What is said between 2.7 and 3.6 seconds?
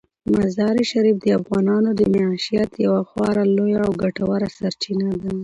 یوه خورا